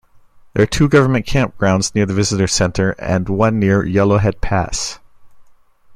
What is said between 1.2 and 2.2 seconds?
campgrounds near the